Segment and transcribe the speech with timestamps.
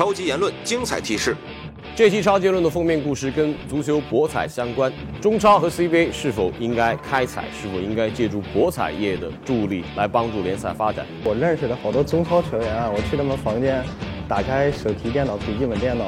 [0.00, 1.36] 超级言论精彩提示。
[1.94, 4.90] 这期超级论的封面故事跟足球博彩相关，
[5.20, 7.44] 中超和 CBA 是否应该开采？
[7.52, 11.04] 是否应该借助博彩业的助力来帮助联赛发展？
[11.22, 13.84] 我认识的好多中超球员啊，我去他们房间，
[14.26, 16.06] 打开手提电脑、笔记本电脑，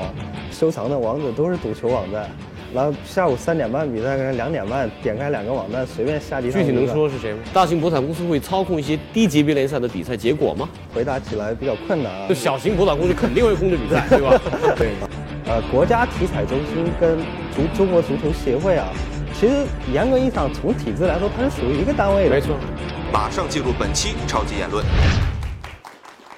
[0.50, 2.30] 收藏的网址都是赌球网站。
[2.74, 6.50] 然后下午三点半比赛，可能两点半点开两个网站，随便下地。
[6.50, 7.40] 具体能说是谁吗？
[7.52, 10.68] 大型博彩公司会操控一些低级别联赛的比赛结果吗？
[10.94, 12.26] 回答起来比较困难啊。
[12.28, 14.40] 就小型博彩公司肯定会控制比赛，对吧？
[14.76, 14.90] 对。
[15.44, 17.18] 呃，国家体彩中心跟
[17.54, 18.88] 足中国足球协会啊，
[19.34, 19.54] 其实
[19.92, 22.30] 严格意义上从体制来说，它是属于一个单位的。
[22.30, 22.56] 没错。
[23.12, 24.84] 马上进入本期超级言论。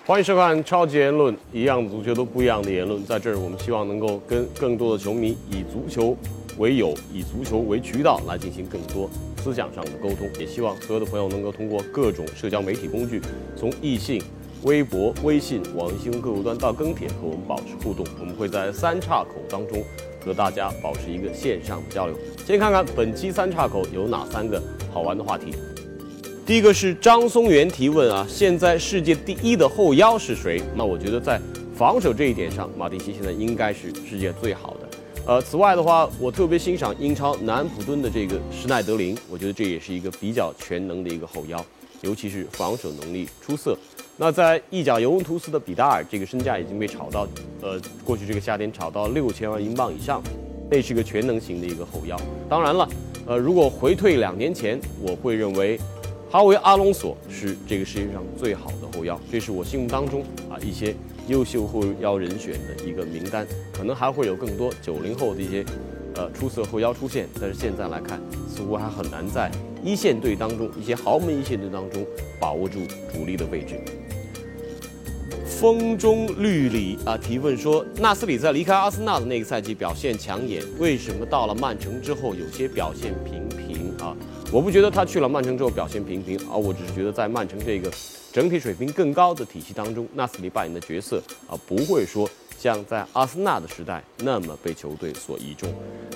[0.07, 6.15] 欢迎收看《超级言论》，一样的足球都不一样的言论，在这儿我们希望能够跟更多的球迷以足球
[6.59, 9.09] 为友，以足球为渠道来进行更多
[9.39, 10.29] 思想上的沟通。
[10.39, 13.19] 也希望所有的朋友能够通过各种社交媒体工具，
[13.57, 14.23] 从易信、
[14.65, 18.05] 微博、微信、网易新闻客户端到跟帖，和我们保持互动。
[18.21, 19.83] 我们会在三岔口当中
[20.23, 22.15] 和大家保持一个线上的交流。
[22.45, 25.55] 先看看本期三岔口有哪三个好玩的话题。
[26.47, 30.61] 第一个是张松元提问啊，现在世界第一的后腰是谁？
[30.77, 31.41] 那我觉得在
[31.75, 34.89] 防守这一点上，马蒂奇现在应该是世界最好的。
[35.27, 41.65] 呃，此外的话，我特别欣赏英超南安普敦的这个施耐德林，我觉得这也是一个比较全能的一个后腰，
[42.03, 43.75] 尤其是防守能力出色。
[44.19, 47.27] 那在意甲尤文图斯的比达尔，这个身价已经被炒到，
[47.63, 50.23] 呃，过去这个夏天炒到六千万英镑以上，
[50.71, 52.21] 那是个全能型的一个后腰。
[52.51, 52.87] 当然了，
[53.25, 55.81] 呃，如果回退两年前，我会认为。
[56.35, 60.93] 哈维·阿隆索是这个世界上最好的后腰，这是我心目当中啊一些
[61.29, 65.65] 优秀后腰人选的一个名单，可能还会有更多九零后的一些
[66.17, 68.21] 呃出色后腰出现，但是现在来看，
[68.53, 69.49] 似乎还很难在
[69.85, 72.05] 一线队当中一些豪门一线队当中
[72.41, 72.81] 把握住
[73.13, 73.79] 主力的位置。
[75.47, 84.17] 风中绿里啊提问说，纳斯里在离开阿森纳的那个赛季表现抢眼，为什么到了曼城之后有些表现平平啊？
[84.55, 87.91] 我不觉得他去了曼城之后表现平平，而我只是觉得在曼城这个
[88.33, 95.69] 整体水平更高的体系当中，纳斯里扮演的角色啊，不会说像在阿森纳的时代那么被球队所倚重。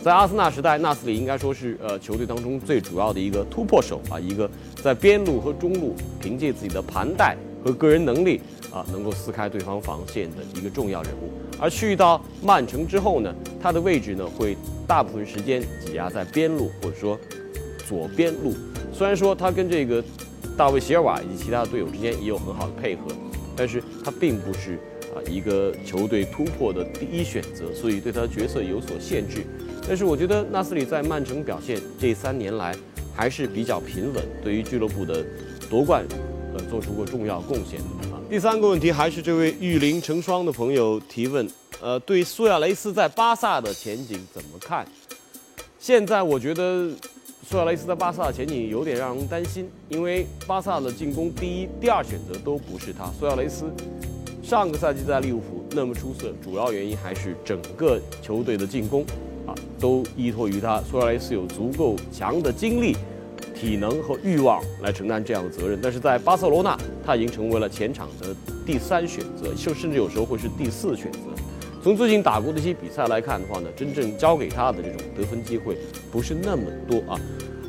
[0.04, 4.48] 在阿森纳时代，纳斯里应该说是呃球队当中最主要的一个突破手啊，一个
[4.84, 8.40] 在边路和中路凭借自己的盘带和个人能力
[8.72, 11.28] 啊，能够撕开对方防线的一个重要人物。
[11.58, 14.56] 而去到曼城之后呢，他的位置呢会
[14.86, 17.18] 大部分时间挤压在边路，或者说。
[17.88, 18.54] 左边路，
[18.92, 20.04] 虽然说他跟这个
[20.58, 23.02] 大卫席尔瓦以及其他队友之间也有很好的配合，
[23.56, 24.74] 但是他并不是
[25.14, 29.46] 啊一个球队突破的第一选择，所以对他的角色有所限制。
[29.88, 32.76] 但是我觉得纳斯里在曼城表现这三年来
[33.16, 35.24] 还是比较平稳，对于俱乐部的
[35.70, 36.04] 夺冠
[36.52, 37.86] 呃做出过重要贡献的。
[38.28, 41.48] 第三个问题还是这位玉林成双的朋友提问，
[41.80, 44.86] 呃，对苏亚雷斯在巴萨的前景怎么看？
[45.78, 46.90] 现在我觉得。
[47.50, 53.10] 苏亚雷斯在巴萨前景有点让人担心，因为巴萨的进攻第一、第二选择都不是他。
[53.18, 53.64] 苏亚雷斯
[54.42, 59.02] 上个赛季在利物浦那么出色，主要原因还是整个球队的进攻
[59.46, 60.82] 啊，都依托于他。
[60.82, 62.94] 苏亚雷斯有足够强的精力、
[63.54, 65.78] 体能和欲望来承担这样的责任。
[65.82, 68.36] 但是在巴塞罗那，他已经成为了前场的
[68.66, 71.20] 第三选择，甚甚至有时候会是第四选择。
[71.82, 75.78] 从最近打过的一些比赛来看的话呢，真正交给他的这种得分机会
[76.10, 77.20] 不是那么多啊。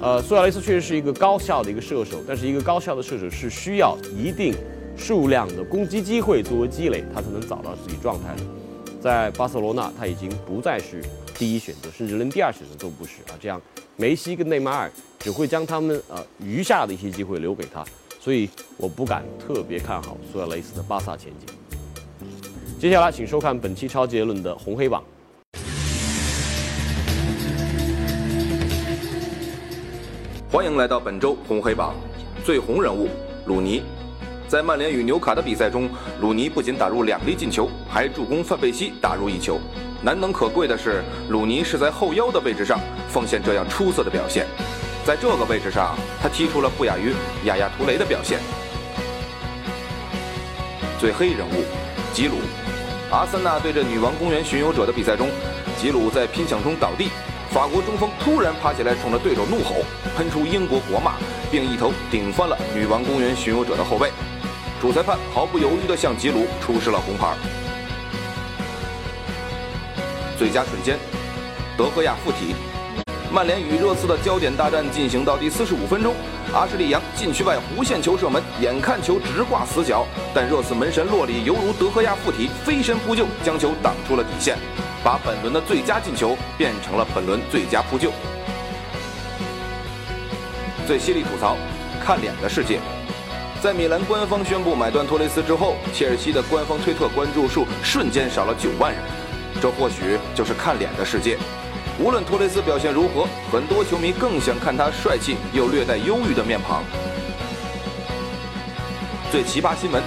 [0.02, 4.54] 呃，苏亚雷斯确实是一个高效的一个射手，但是一个高效的射手是需要一定
[4.98, 8.44] 数量的攻击机会作为积累，他才能找到自己状态的。
[9.02, 11.02] 在巴塞罗那，他已经不再是
[11.38, 13.36] 第一选择，甚至连第二选择都不是啊。
[13.42, 13.62] 这样，
[13.98, 17.84] 梅西跟内马尔只会将他们呃余下的一些机会留给他，
[18.22, 22.28] 所以我不敢特别看好苏亚雷斯的巴萨前景。
[22.80, 25.04] 接下来，请收看本期超杰伦的红黑榜。
[30.52, 31.94] 欢迎来到本周红黑榜，
[32.44, 33.08] 最红人物
[33.46, 33.84] 鲁尼。
[34.48, 35.88] 在曼联与纽卡的比赛中，
[36.22, 39.60] 鲁尼不仅打入两粒进球，还助攻范佩西打入一球。
[40.02, 44.48] 难能可贵的是，鲁尼是在后腰的位置上奉献这样出色的表现。
[45.06, 47.14] 在这个位置上，他踢出了不亚于
[47.46, 48.40] 亚亚图雷的表现。
[51.00, 51.64] 最黑人物
[52.12, 52.38] 吉鲁。
[53.12, 55.30] 阿森纳对阵女王公园巡游者的比赛中，
[55.78, 57.10] 吉鲁在拼抢中倒地，
[57.52, 59.78] 法国中锋突然爬起来，冲着对手怒吼，
[60.16, 61.14] 喷出英国国骂，
[61.50, 64.12] 并一头顶翻了女王公园巡游者的后背。
[64.80, 67.34] 主裁判毫不犹豫地向吉鲁出示了红牌。
[70.38, 70.98] 最佳瞬间，
[71.76, 72.54] 德赫亚附体。
[73.32, 76.14] 曼联与热刺的焦点大战进行到第四十五分钟，
[76.54, 84.56] 阿什利杨禁区外弧线球射门，眼看球直挂死角，但热刺门神洛里犹如德赫亚附体，飞身扑救，将球挡出了底线，
[85.04, 88.12] 把本轮的最佳进球变成了本轮最佳扑救。
[90.86, 91.56] 最犀利吐槽，
[92.04, 92.80] 看脸的世界。
[93.62, 99.02] 在米兰官方宣布买断托雷斯之后，切尔西的官方推特关注数瞬间少了九万人，
[99.62, 101.38] 这或许就是看脸的世界。
[102.00, 106.84] 无论托雷斯表现如何，很多球迷更想看他帅气又略带忧郁的面庞。
[109.30, 110.02] 最奇葩新闻，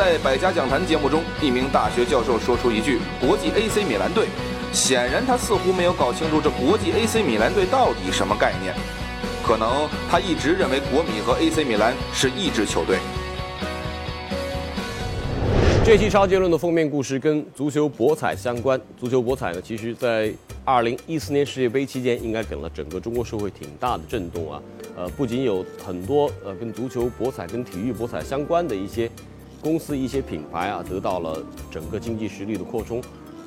[0.00, 4.28] 在百家讲坛节目中，一名大学教授说出一句“国际 AC 米兰队”，
[4.72, 8.74] 显然他似乎没有搞清楚这国际 AC 米兰队到底什么概念，
[9.44, 12.96] 可能他一直认为国米和 AC 米兰是一支球队。
[15.84, 18.80] 这期超杰论的封面故事跟足球博彩相关。
[18.98, 20.32] 足球博彩呢，其实在
[20.64, 24.62] 二零一四年世界杯期间，应该给了整个中国社会挺大的震动啊。
[24.96, 29.10] 呃，不仅有很多呃跟足球博彩、跟体育博彩相关的一些
[29.62, 33.02] 公司、一些品牌啊，得到了整个经济实力的扩充。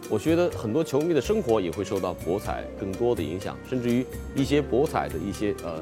[0.10, 4.06] 我觉得很多球迷的生活也会受到博彩更多的影响，甚至于
[4.36, 5.80] 一些博彩的一些呃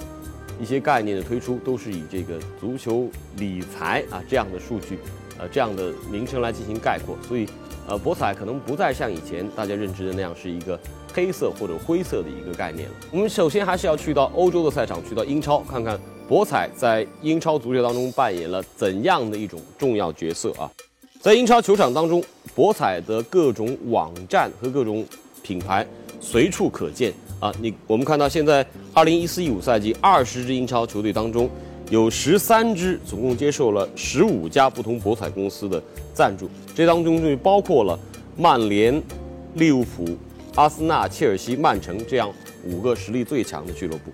[0.60, 5.00] 一些概念的推出，都是以这个足球理财啊这样的数据。
[5.40, 7.48] 呃，这样的名称来进行概括，所以，
[7.88, 10.80] 呃，博彩可能不再像以前大家认知的那样是一个
[11.12, 12.96] 黑色或者灰色的一个概念了。
[13.12, 16.00] 我们首先还是要去到欧洲的赛场，去到英超，看看
[16.32, 20.72] 博彩在英超足球当中扮演了怎样的一种重要角色啊。
[21.20, 22.24] 在英超球场当中，
[22.56, 25.06] 博彩的各种网站和各种
[25.44, 25.86] 品牌
[26.22, 27.12] 随处可见
[27.42, 27.54] 啊。
[27.60, 31.50] 你我们看到现在二零一四一五赛季二十支英超球队当中。
[31.90, 38.00] 有十三支，总共接受了十五家不同博彩公司的赞助，这当中就包括了
[38.38, 39.04] 曼联、
[39.56, 40.06] 利物浦、
[40.56, 44.12] 阿森纳、切尔西、曼城这样五个实力最强的俱乐部。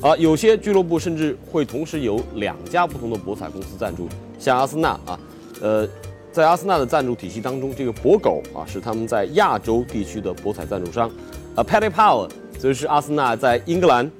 [0.00, 4.08] 啊，有些俱乐部甚至会同时有两家不同的博彩公司赞助，
[4.38, 5.20] 像阿森纳啊，
[5.60, 5.88] 呃，
[6.32, 11.10] 在阿森纳的赞助体系当中，这个博狗啊是他们在亚洲地区的博彩赞助商，
[11.54, 14.10] 啊，Paddy Power 则是阿森纳在英格兰。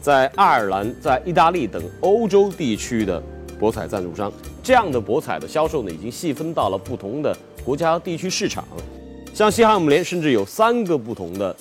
[0.00, 3.20] 在爱尔兰、在意大利等欧洲地区的
[3.58, 4.32] 博彩赞助商，
[4.62, 8.64] 这样的博彩的销售呢，已经细分到了不同的国家地区市场。
[9.34, 11.54] 像西汉姆联甚至有三个不同的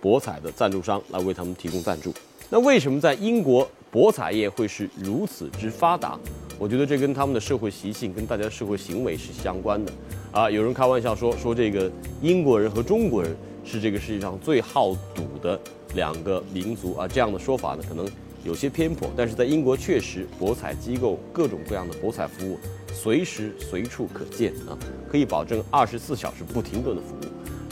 [0.00, 2.14] 博彩的赞助商来为他们提供赞助。
[2.52, 6.18] 那为什么在英国博彩业会是如此之发达？
[6.58, 9.92] 我觉得这跟他们的社会习性、跟大家的社会行为是相关的。
[10.32, 11.88] 啊，有人开玩笑说说这个
[12.20, 15.58] 英国人和中国人是这个世界上最好赌的。
[15.94, 18.08] 两个民族啊，这样的说法呢，可能
[18.44, 22.56] 有些偏颇，但是在英国确实，博彩机构各种各样的博彩服务
[22.92, 24.78] 随时随处可见啊，
[25.10, 27.20] 可以保证二十四小时不停顿的服务。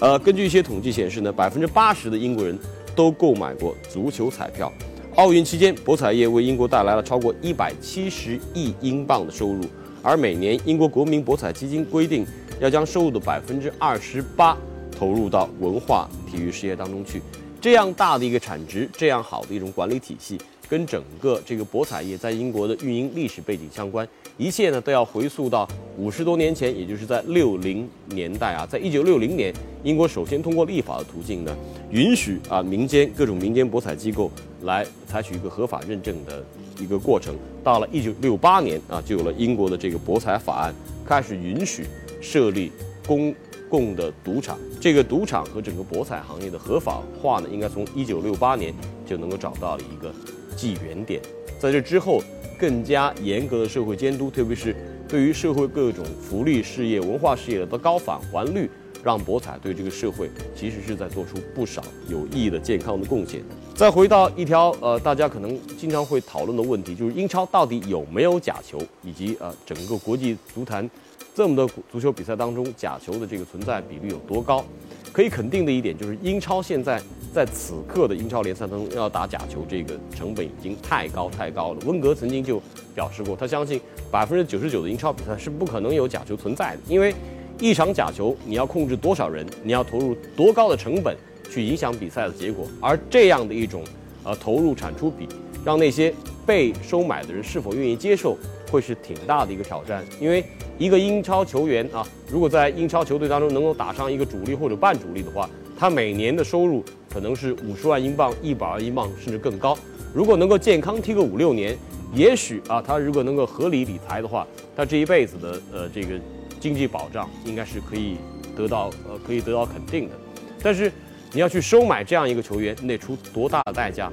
[0.01, 2.59] 呃，根据一些统计显示呢，百分之八十的英国人
[2.99, 4.73] 都购买过足球彩票。
[5.15, 9.61] 奥运期间，博彩业为英国带来了超过一百七十亿英镑的收入，
[10.03, 12.27] 而每年英国国民博彩基金规定
[12.59, 14.57] 要将收入的百分之二十八
[14.91, 17.23] 投入到文化体育事业当中去。
[17.61, 20.37] 这样大的一个产值，这样好的一种管理体系，
[20.69, 24.07] 跟整个这个博彩业在英国的运营历史背景相关，
[24.37, 25.67] 一切呢都要回溯到
[25.97, 31.57] 五十多年前，也就是在六零年代啊，在一九六零年，英国首先通过立法的途径呢，
[31.91, 34.31] 允许啊民间各种民间博彩机构
[34.63, 36.45] 来采取一个合法认证的
[36.79, 37.35] 一个过程。
[37.65, 40.75] 到了一九六八年啊，就有了英国的这个博彩法案，
[41.07, 41.85] 开始允许
[42.21, 42.71] 设立
[43.07, 43.35] 公。
[43.71, 48.73] 共的赌场，这个赌场和整个博彩行业的合法化呢，应该从一九六八年
[49.07, 50.11] 就能够找到了一个
[50.59, 51.23] 记原点。
[51.61, 52.21] 在这之后，
[52.59, 54.75] 更加严格的社会监督，特别是
[55.09, 58.69] 对于社会各种福利事业、文化事业的高返还率，
[59.05, 63.41] 让博彩对这个社会其实是在做出不少有意义的健康的贡献。
[63.75, 70.91] 再回到一条呃，大家可能经常会讨论的问题，就是英超到底有没有假球，以及呃，整个国际足坛。
[71.33, 74.65] 这么多足球比赛当中，假球的这个存在比率有多高？
[75.13, 77.01] 可以肯定的一点就是，英超现在
[77.33, 81.81] 在此刻的英超联赛当中要打假球，这个成本已经太高太高了。
[81.87, 82.61] 温格曾经就
[82.95, 83.81] 表示过，他相信
[84.11, 87.15] 百分之九十九的英超比赛是不可能有假球存在的，因为
[87.61, 91.17] 一场假球你要控制多少人，你要投入多高的成本
[91.51, 93.83] 去影响比赛的结果，而这样的一种
[94.25, 95.29] 呃投入产出比，
[95.65, 96.13] 让那些
[96.47, 98.37] 被收买的人是否愿意接受？
[98.71, 100.45] 会是挺大的一个挑战，因为
[100.77, 106.85] 一个英超球员啊，如果在英超球队当中能够打上一个主力或者半主力的话，他每年的收入
[107.19, 109.77] 可能是五十万英镑、一百万英镑，甚至更高。
[110.15, 111.77] 如果能够健康踢个五六年，
[112.15, 114.47] 也许啊，他如果能够合理理财的话，
[114.77, 116.15] 他这一辈子的呃这个
[116.61, 118.19] 经济保障应该是可以
[118.57, 120.15] 得到呃可以得到肯定的。
[120.63, 120.93] 但是
[121.33, 124.13] 你要去收买这样一个球员，你得出多大的代价？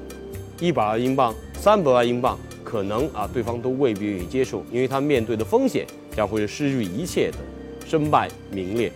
[0.59, 5.85] 一百万英镑、三百万英镑，可能啊，对方都未必愿意接受，因为他面对的风险
[6.15, 7.37] 将会是失去一切的，
[7.87, 8.91] 身败名裂。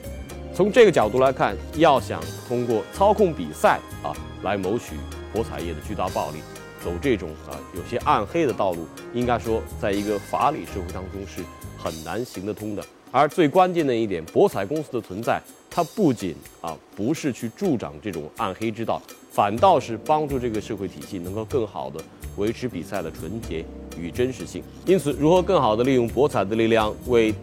[0.60, 4.12] 从这个角度来看，要想通过操控比赛啊
[4.44, 4.98] 来谋取
[5.32, 6.40] 博彩业的巨大暴利，
[6.84, 11.42] 走这种啊有些暗黑的道路，应该说在一个法理社会当中是
[11.78, 12.84] 很难行得通的。
[13.10, 19.02] 而最关键的一点，博彩公司的存在，它不仅啊不是去助长这种暗黑之道，
[19.32, 22.02] 反倒是帮助这个社会体系能够更好的
[22.36, 23.64] 维持比赛的纯洁
[23.98, 24.62] 与真实性。
[24.86, 27.34] 因此，如何更好的利用博彩的力量为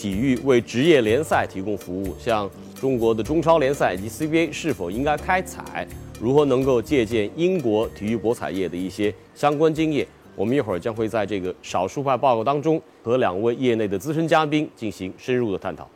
[0.00, 5.86] 体育、为职业联赛提供服务，像中国的中超联赛以及 CBA 是否应该开采，
[6.18, 10.06] 如何能够借鉴英国体育博彩业的一些相关经验？
[10.34, 15.86] 我们一会儿将会在这个少数派报告当中和两位业内的资深嘉宾进行深入的探讨。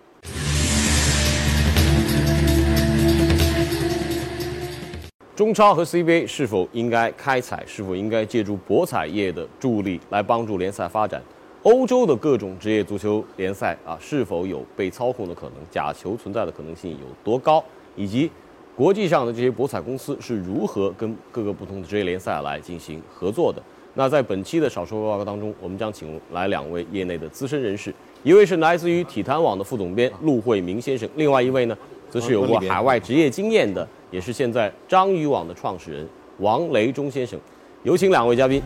[5.35, 7.65] 中超和 CBA 是否应该开采？
[7.67, 11.23] 是否应该借助博彩业的助力来帮助联赛发展？
[11.65, 15.55] 欧洲的各种职业足球联赛啊，是否有被操控的可能？
[15.71, 17.65] 假球存在的可能性有多高？
[17.97, 18.31] 以及
[18.77, 23.63] 国际上的这些博彩公司是如何跟各个不同的职业联赛来进行合作的？
[23.95, 31.75] 那在本期的少数报告当中，我们将请来两位业内的资深人士，一位是来自于体坛网的副总编陆慧明先生，另外一位呢，
[32.11, 36.07] 则是有过海外职业经验的，也是现在章鱼网的创始人
[36.41, 37.41] 王雷忠先生。
[37.85, 38.63] 有请两位嘉宾。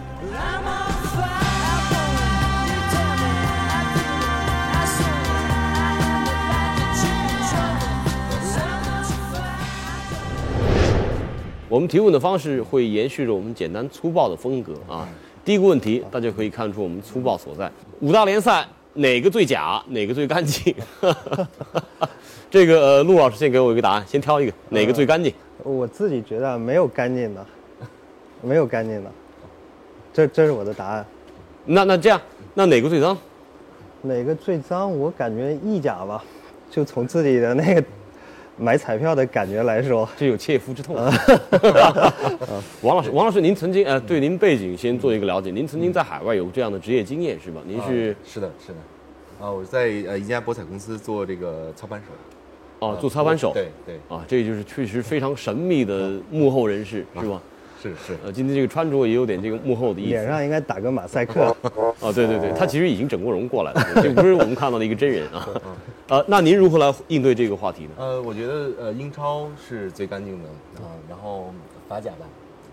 [11.69, 15.07] 我们提问的方式会延续着我们简单粗暴的风格啊。
[15.45, 17.71] 第一个问题，大家可以看出我们粗暴所在。
[18.01, 20.75] 五大联赛哪个最假，哪个最干净？
[22.51, 25.31] 这个呃，陆老师先给我一个答案，先挑一个，哪个最干净？
[25.63, 27.47] 我自己觉得没有干净的，
[28.41, 29.11] 没有干净的，
[30.11, 31.05] 这这是我的答案。
[31.67, 32.19] 那那这样，
[32.55, 33.17] 那哪个最脏？
[34.01, 34.91] 哪个最脏？
[34.91, 36.25] 我感觉意甲吧，
[36.71, 37.85] 就从自己的那个。
[38.59, 40.97] 买彩票的感觉来说，这有切肤之痛。
[42.83, 45.51] 王老师，王老师，您曾经呃，对您背景先做一个了解。
[45.51, 47.61] 您曾经在海外有这样的职业经验是吧？
[47.65, 48.79] 您是是的，是的。
[49.41, 52.07] 啊，我在呃一家博彩公司做这个操盘手。
[52.81, 53.53] 哦，做操盘手。
[53.55, 53.97] 对对。
[54.09, 57.41] 啊，这就是确实非常神秘的幕后人士是吧？
[57.81, 60.11] 是是，呃，今天这个穿着也有点这个幕后的意思。
[60.11, 61.55] 脸上应该打个马赛克。
[62.01, 65.49] 哦，对对对，他其实已经整过容过来了， 这不是我们看到的一个真人啊。
[66.11, 67.91] 呃，那您如何来应对这个话题呢？
[67.99, 70.49] 呃，我觉得呃，英超是最干净的
[70.83, 71.53] 啊，然后
[71.89, 72.27] 法甲吧，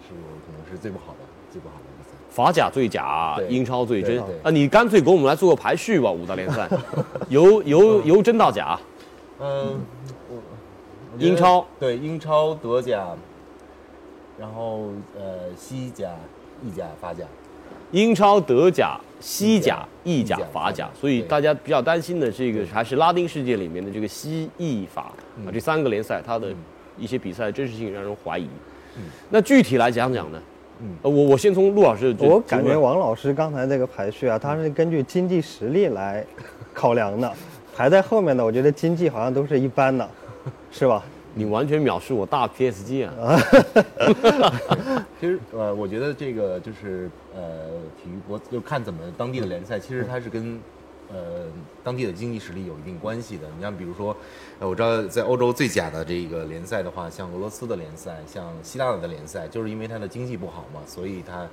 [0.08, 1.20] 是可能是最不好的，
[1.52, 2.16] 最不好的比赛。
[2.32, 4.20] 法甲最假，英超最真。
[4.42, 6.68] 啊，你干脆给我们来做个排序吧，五大联赛，
[7.30, 8.80] 由由由真到假。
[9.40, 9.80] 嗯，
[11.20, 13.06] 英超对英超德甲。
[14.40, 16.12] 然后，呃，西甲、
[16.64, 17.24] 意甲、法甲，
[17.92, 25.14] 英超、德甲、西甲、意甲、法甲，所以大家比较担心的这个还是拉丁世界里面的这个西意法
[25.46, 26.50] 啊，这三个联赛它的
[26.98, 28.48] 一些比赛真实性让人怀疑。
[29.30, 30.42] 那具体来讲讲呢？
[30.80, 36.26] 嗯，我我先从陆老师，我感觉王老师刚才那个排序啊，他是根据经济实力来
[36.74, 37.32] 考量的，
[37.74, 40.10] 排在后面的，我觉得经济好像都是一般的，
[40.72, 41.02] 是吧？
[41.38, 43.38] 你完全藐视我大 PSG 啊！
[45.20, 47.42] 其实呃，我觉得这个就是呃，
[48.02, 50.58] 体育我就看怎么当地的联赛，其实它是跟
[51.12, 51.44] 呃
[51.84, 53.44] 当地的经济实力有一定关系的。
[53.54, 54.16] 你像比如说，
[54.60, 61.46] 呃，我知道在欧洲最假的这个联赛的话，像俄罗斯的联赛，像希腊的联赛，就是因为它的经济不好嘛，所以它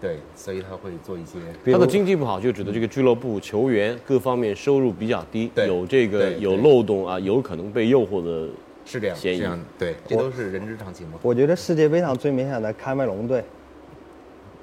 [0.00, 1.38] 对，所以他会做一些。
[1.72, 8.48] 他的经济不好，就指的这个俱乐部球员各方面收入比较低，有这个有漏洞啊，有可能被诱惑的。
[8.86, 11.18] 是这样，这样对，这都是人之常情嘛。
[11.20, 13.42] 我觉得世界杯上最明显的喀麦隆队，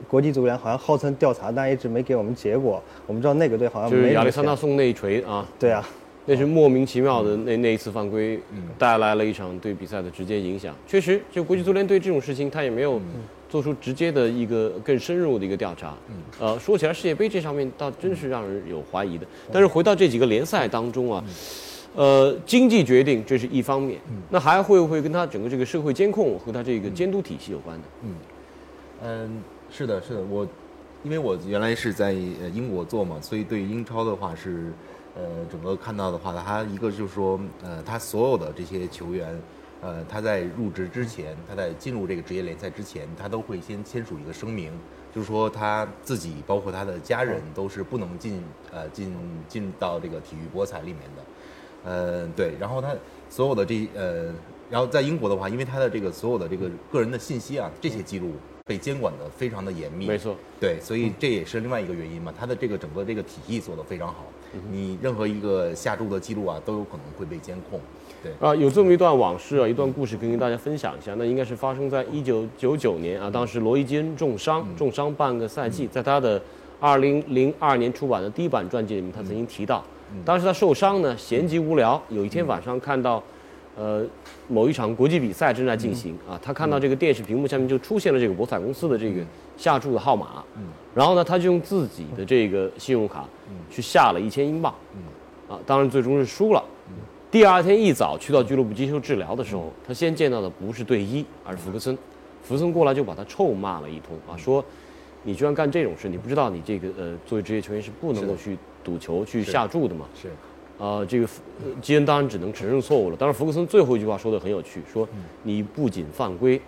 [0.07, 2.81] 国际足联好像号称调查，但一直没给我们结果。
[3.05, 5.85] 我们知道那个队好像就是亚历山大送那一锤啊，对啊，
[6.25, 8.39] 那是莫名其妙的那那一次犯规，
[8.79, 10.73] 带来了一场对比赛的直接影响。
[10.87, 13.01] 确实，就国际足联对这种事情，他也没有
[13.49, 15.93] 做出直接的一个更深入的一个调查。
[16.39, 19.27] 呃，说起来世界杯这上面倒真是让人有怀疑的。
[19.51, 21.21] 但是回到这几个联赛当中啊。
[21.95, 24.21] 呃，经济决定这是一方面，嗯。
[24.29, 27.83] 那还会不会跟他整个这个社会监控和他这个监督体系有关的？
[28.01, 28.15] 嗯，
[29.03, 30.47] 嗯，是的，是的，我
[31.03, 32.07] 因为我原来是在
[32.41, 34.73] 呃英国做嘛，所以对英超的话是
[35.15, 39.39] 呃整个看到的话，他一个就是说呃他所有的这些球员，
[39.81, 44.71] 呃他在入职之前，他在进入这个职业联赛之前，他都会先签署一个声明，
[45.13, 49.13] 就是说他自己包括他的家人都是不能进呃进
[49.47, 51.23] 进到这个体育博彩里面的。
[51.83, 52.89] 呃，对，然后他
[53.29, 54.25] 所有的这呃，
[54.69, 58.31] 然后在英国的话，因为他的这个所有的这个个人的信息啊，这些记录
[58.65, 60.07] 被监管的非常的严密。
[60.07, 64.25] 没错，对，所以这也是另外一个原因嘛，他的这个整个这个体系做得非常好，
[64.71, 67.79] 你任何一个下注的记录啊，都有可能会被监控。
[68.23, 71.13] 对，啊，有这么一段往事啊，一段故事可以跟大家分享一下。
[71.15, 76.41] 那应该是发生在一九九九年啊，当时罗伊金重伤，重伤半个赛季，在他的
[76.79, 79.83] 二零零二年出版的第一版传记里面，他曾经提到，
[80.25, 83.21] 当时他受伤呢，闲极无聊，有一天晚上看到，
[83.75, 84.05] 呃，
[84.47, 89.21] 某一场国际比赛正在进行啊，他看到这个电视屏幕下面就出现了这个博彩公司的这个
[89.57, 90.43] 下注的号码，
[90.93, 93.25] 然后呢，他就用自己的这个信用卡
[93.69, 94.73] 去下了一千英镑，
[95.49, 96.63] 啊，当然最终是输了。
[97.31, 101.97] 第二天一早去到俱乐部接受治疗的时候，他先见到的不是队医，而是福克森。
[102.43, 104.63] 福克森过来就把他臭骂了一通啊，说
[105.23, 110.05] 你居然干这种事，你不知道你这个呃作为职业球员是不能够去赌球去下注的嘛？
[110.19, 110.29] 是，
[110.83, 111.27] 啊，这个
[111.81, 113.15] 基恩当然只能承认错误了。
[113.17, 115.07] 但是，福克森最后一句话说的很有趣，说
[115.43, 116.59] 你不仅犯规，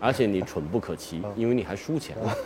[0.00, 2.36] 而且你蠢不可及，因为你还输钱了。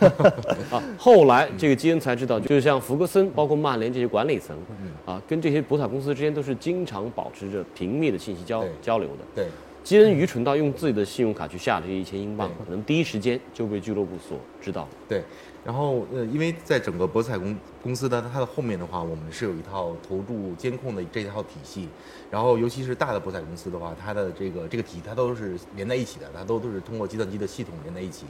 [0.71, 4.57] 啊，后来这个基恩才知道，就像福克森，包括曼联这些管理层，
[5.05, 9.23] 啊，跟这些博彩公司之间都是经常保持着频密的信息交交流的。
[9.35, 9.47] 对，
[9.83, 14.87] 基恩愚蠢到用自己的信用卡去下这一千英镑，可能第一时间就被俱乐部所知道。
[15.07, 15.23] 对，
[15.65, 21.89] 然后呃，因为在整个博彩公公司的它的后面的话，我们是有一套投注监控的这套体系，
[22.31, 28.25] 然后尤其是大的博彩公司的话，它的这个这个体它都是连在一起的，它都都是通过计算机的系统连在一起。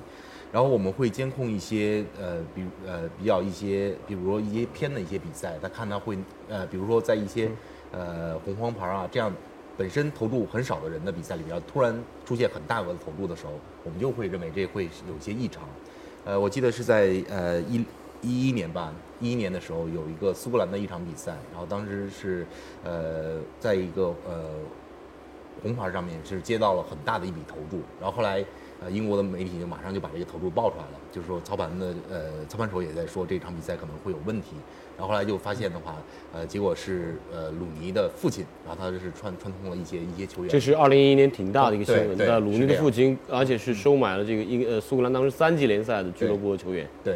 [0.52, 6.18] 然后我们会监控一些呃，比呃比较一些，比如说一些偏的一些比赛，他看他会
[6.48, 7.52] 呃，比如说在一些
[7.92, 9.32] 呃红黄牌啊这样
[9.78, 11.96] 本身投注很少的人的比赛里边，突然
[12.26, 15.62] 出现很大额的投注的时候，我们就会认为这会有些异常。
[16.26, 17.84] 呃，我记得是在呃一
[18.22, 22.46] 一一年吧，一一年的时候有一个苏格兰的一场比赛，然后当时是
[22.84, 24.46] 呃在一个呃
[25.64, 28.44] 红牌上面是接到了很大的一笔投注，然后后来
[28.82, 34.56] 呃英国的媒体就马上就把这个投注爆出来了，就是说操盘的呃操盘手也在说这场比赛可能会有问题，
[35.00, 35.96] 然后后来就发现的话，
[36.34, 46.86] 呃结果是呃鲁尼的父亲，然后他就是串串通了一些一些球员，这是二零一一年挺大的一个新闻，对对那鲁尼的父亲，而且是收买了这个一个呃苏格兰当时三级联赛的俱乐部的球员。
[47.02, 47.16] 对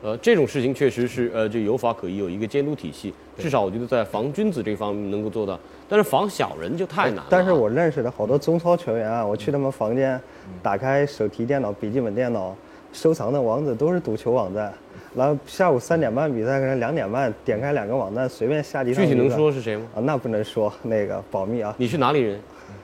[0.00, 5.58] 呃，这种事情确实是呃，就有法可依，有一个监督体系，对至少我觉得在防君子这方面能够做到，
[5.88, 7.26] 但是防小人就太难了啊。
[7.28, 10.20] 但是我认识的好多中超球员啊，我去他们房间，
[10.62, 12.56] 打开手提电脑、笔记本电脑，
[12.92, 14.72] 收藏的网址都是赌球网站。
[15.18, 19.82] 然后下午三点半比赛，可能两点半点开两个网站，随便下几场具体能说是谁吗？
[19.96, 19.98] 啊？
[20.00, 21.74] 那不能说，那个保密啊。
[21.76, 22.40] 你是哪里人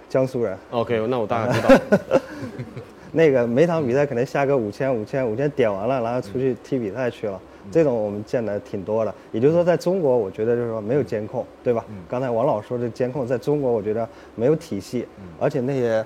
[0.08, 1.80] 江苏人，？OK，那我大概知道。
[3.12, 7.40] 那个每场比赛可能下个五千、五千、五千点完了，然后出去踢比赛去了。
[7.70, 9.14] 这种我们见的挺多的。
[9.32, 11.84] 也就是说，在中国，我觉得就是说没有监控，对吧？
[12.08, 15.06] 刚才王老师说的监控，在中国我觉得没有体系，
[15.38, 16.04] 而且那些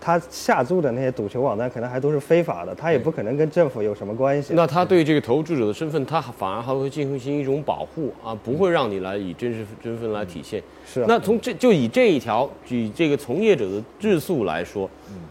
[0.00, 4.54] 他下注的那些赌球网站可能还都是非法的，他也不可能跟政府有什么关系。
[4.54, 10.62] 那他对这个投注者的身份，他反而还会进行一种保护啊，不会让你来以真实身份来体现。
[10.86, 11.06] 是啊。
[11.08, 14.88] 那从这就以这一条，以这个从业者的质素来说，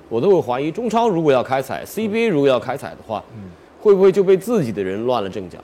[0.09, 3.23] 我都会怀疑，中超如果要开采，CBA 如果要开采的话，
[3.85, 5.59] 会不会就被自己的人乱了阵脚？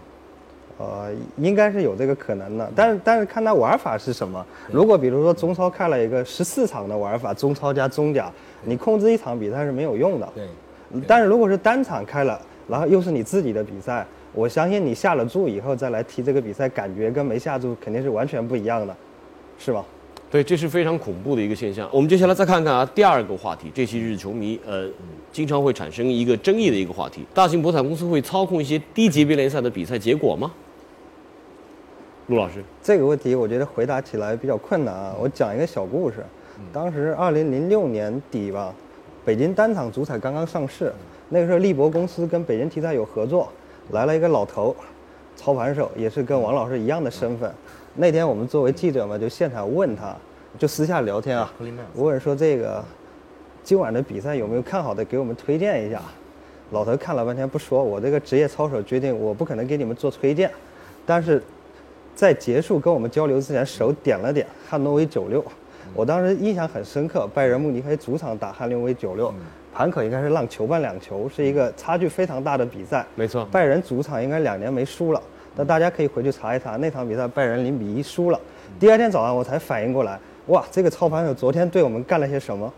[0.77, 4.45] 呃，应该是有这个可能的，但是但是看他玩法是什么。
[4.71, 8.31] 如果比如说中超开了一个十四场的玩法，中超加中甲，
[8.63, 10.29] 你控制一场比赛是没有用的。
[10.35, 10.45] 对
[11.07, 18.95] 但是如果是单场开了，然后又是你自己的比赛，我相信你下了注以后再来踢这个比赛，感觉跟没下注肯定是完全不一样的，
[19.57, 19.83] 是吧？
[20.31, 21.89] 对，这是非常恐怖的一个现象。
[21.91, 24.87] 我们接下来再看看啊，第二个话题，这些日球迷呃
[25.29, 30.49] 经常会产生一个争议的一个话题：大型博彩公司会操控一些低级别联赛的比赛结果吗？
[32.27, 35.13] 陆老师，这个问题我觉得回答起来比较困难啊。
[35.19, 36.23] 我讲一个小故事，
[36.71, 38.73] 当时二零零六年底吧，
[39.25, 40.93] 北京单场足彩刚刚上市，
[41.27, 43.51] 那个时候利博公司跟北京体彩有合作，
[43.89, 44.73] 来了一个老头，
[45.35, 47.53] 操盘手，也是跟王老师一样的身份。
[47.95, 50.15] 那天我们作为记者嘛，就现场问他，
[50.57, 51.51] 就私下聊天啊，
[51.93, 52.83] 我问说这个
[53.63, 56.01] 今晚的比赛有没有看好的，给我们推荐一下。
[56.71, 60.49] 老头看了半天不说，我这个职业操守决定，我不可能给你们做推荐，
[61.05, 61.43] 但是
[62.15, 65.43] 在结束跟我们交流之前，手点了点汉诺威九六，
[65.93, 69.33] 我当时印象很深刻，拜仁慕尼黑主场打汉诺威九六，
[69.73, 73.05] 盘口应该是让球半两球，是一个差距非常大的比赛。
[73.15, 75.21] 没错，拜仁主场应该两年没输了，
[75.55, 78.39] 但大家可以回去查一查，那场比赛拜仁零比一输了。
[78.79, 82.71] 第二天早上我才反应过来，哇，这个操盘手昨天对我们干了些什么？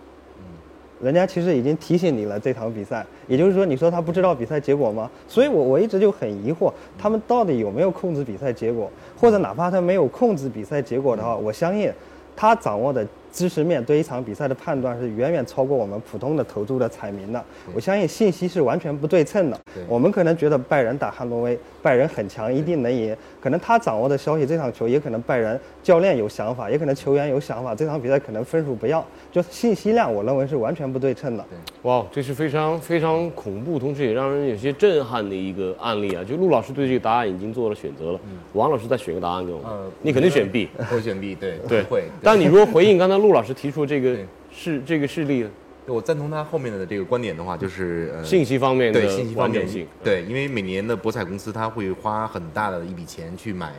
[1.01, 5.11] 人家其实已经提醒你了这场比赛，也就是说，你说他不知道比赛结果吗？
[5.27, 11.91] 所以我我一直就很疑惑，他们到底有没有控制比赛结果，或者哪怕他没有控制比赛结果的话，我相信
[12.37, 17.43] 他掌握的知识面对一场比赛的判断是远远超过我们普通的投注的彩民的。
[17.73, 19.59] 我相信信息是完全不对称的。
[19.87, 23.17] 我们可能觉得拜仁打汉诺威，拜仁很强，一定能赢。
[23.41, 29.05] 可能他掌握的消息，这场球也可能拜仁教练有想法，也可能球员有想法，这场比赛可能分数不要。
[29.31, 31.45] 就信息量，我认为是完全不对称的。
[31.81, 36.23] 哇，这是非常非常恐怖，同时也让人有些震撼的一个案例啊！
[36.23, 38.19] 就陆老师对这个答案已经做了选择了，
[38.53, 39.67] 王老师再选个答案给我们。
[39.69, 40.69] 呃你肯定选 B。
[40.89, 42.05] 会选 B，对对，会。
[42.21, 45.45] 但你如果回应刚才陆老师提出这个对事这个事例，
[45.85, 53.73] 我赞同他后面的这个观点的话，就是呃信息方面的对信息方面完整性，对，因为每年的博彩公司他会花很大的一笔钱去买。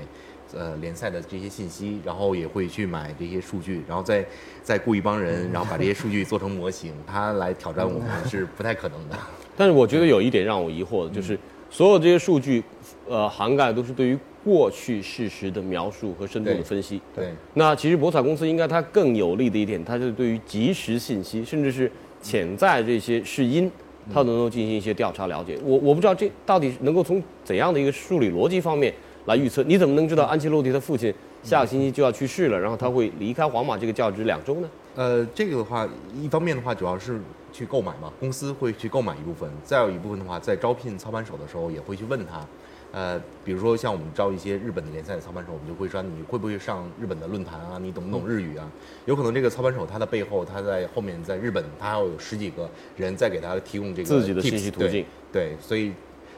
[0.57, 4.25] 呃，联赛的这些信息，然后也会去买这些数据，然后再
[4.63, 9.19] 再雇一帮人，然后把这些数据做成模型，他来挑战我们是不太可能的。
[9.57, 11.39] 但是我觉得有一点让我疑惑的就是，
[11.71, 12.63] 所有这些数据，
[13.09, 17.01] 呃，涵盖都是对于过去事实的描述和深度的分析。
[17.15, 21.91] 对，那其实博彩公司应该它更有利的一点，它是对于即时信息，甚至是
[22.21, 23.71] 潜在这些是因，
[24.13, 25.59] 它能够进行一些调查了解。
[25.65, 28.93] 我我不知道这到底能够从怎样的一个数理逻辑方面
[29.27, 29.63] 来预测？
[29.65, 34.69] 你怎么能知道安切洛蒂他父亲下个星期就要去世了，然后他会离开皇马这个教职两周呢？
[34.97, 37.21] 呃，这个的话，一方面的话主要是
[37.53, 42.47] 去购买嘛，公司会去购买一部分，再有一部分的话，在招聘操盘手的时候也会去问他。
[42.93, 47.77] 呃，比如说像我们招一些日本的联赛的操盘手，我们就会说你会不会上日本的论坛啊？
[47.81, 48.71] 你懂不懂日语啊？
[49.07, 55.93] 有可能这个操盘手他的背后，他在后面在日本，他还要有十几个人在给他提供这个自己的信息途对径对，所以，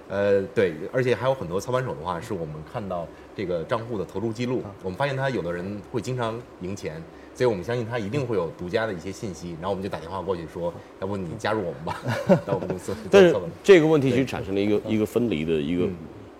[0.09, 7.03] 呃，对，而且还有很多操盘手的话，是我们看到这个账户的投注记录，我们发现他有的人会经常赢钱，
[7.35, 12.01] 所以我们相信他一定会有独家的一些信息，然后我们就打电话过去说，要不你加入我们吧，
[12.47, 13.35] 到我们公司 做但是。
[13.65, 15.89] 这个问题其实产生了一个一个分离的一个、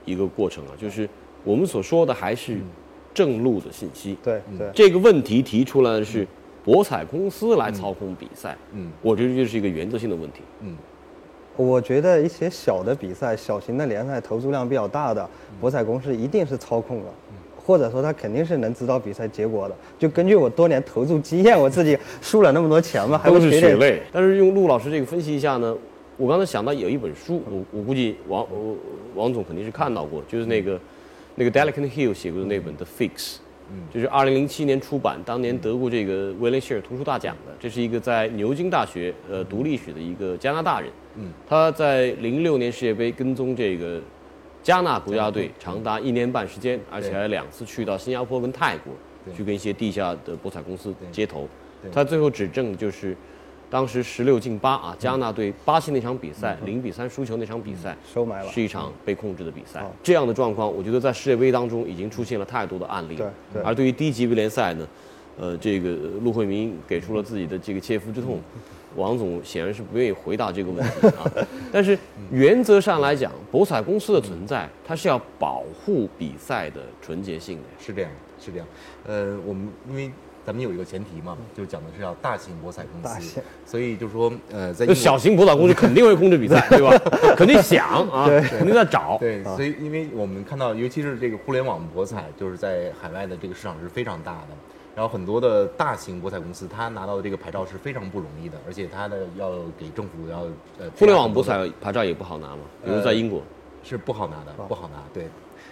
[0.05, 1.09] 一个过程啊，就是
[1.43, 2.59] 我们所说的还是
[3.13, 4.17] 正路的信息。
[4.23, 4.71] 对对。
[4.73, 6.27] 这个问题提出来的是
[6.65, 10.41] 博彩公司来操控比赛，嗯我觉得这是一个原则性的问题。
[10.61, 10.77] 嗯，
[11.57, 15.29] 我觉得一些小的比赛、小型的联赛投注量比较大的，
[15.61, 17.07] 博彩公司一定是操控的，
[17.57, 19.75] 或者说他肯定是能知道比赛结果的。
[19.99, 23.51] 就根据我多年投注经验，我自己输了那么多钱嘛，还不是。
[23.51, 24.03] 血泪。
[24.13, 25.77] 但是用陆老师这个分析一下呢，
[26.17, 28.77] 我刚才想到有一本书，我我估计王我
[29.15, 30.79] 王总肯定是看到过，就是那个
[31.35, 33.09] 那个 Delicate Hill 写过的那本《The Fix》。
[33.93, 44.01] 就是二零零七年出版，当年得过这个威廉希尔图书大奖的，这是一个在牛津大学呃读历史的一个加拿大人，嗯，他在零六年世界杯跟踪这个
[44.63, 48.93] 加纳国家队长达一年半时间，而且还两次去到新加坡跟泰国
[49.35, 51.49] 去跟一些地下的博彩公司接头，
[51.93, 53.17] 他最后指证就是
[53.69, 58.51] 当时十六进八啊，加纳对巴西那场比赛零比三输球那场比赛收买了。
[58.51, 59.81] 是一场被控制的比赛。
[59.81, 59.91] 哦。
[60.03, 63.19] 这样的状况，我觉得在世界杯当中已经出现了太多的案例
[63.65, 64.87] 而对于低级别联赛呢，
[65.37, 65.91] 呃，这个
[66.23, 68.41] 陆慧明给出了自己的这个切肤之痛，
[68.97, 71.31] 王总显然是不愿意回答这个问题啊。
[71.73, 71.99] 但是
[72.31, 77.65] 原则上来讲，博彩公司的存在，它是要保护比赛的纯洁性的。
[77.79, 78.67] 是这样，是这样。
[79.07, 80.11] 呃，我们因为
[80.45, 86.97] 咱们有一个前提嘛，就讲的是要大型博彩公司，所以就说呃，在小型博彩公司肯定会控制比赛， 对吧？
[87.37, 89.19] 肯定想啊，肯定在找。
[89.19, 94.49] 对，所以因为我们看到，尤其是这个互联网博彩，就是在海外的这个市场是非常大的。
[94.97, 100.41] 然后很多的大型博彩公司，它拿到的这个牌照是非常不容易的，而且它的要给政府要
[100.79, 103.43] 呃互联网博彩牌照也不好拿嘛，比如在英国。
[103.89, 105.01] 是不好拿的，不好拿。
[105.15, 105.29] 对，